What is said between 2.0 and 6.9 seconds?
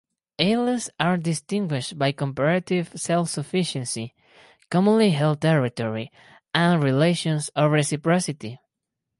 comparative self-sufficiency, commonly held territory, and